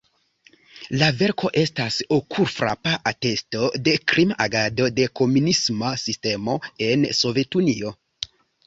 [1.01, 7.99] La verko estas okulfrapa atesto de krima agado de komunisma sistemo en Sovetunio.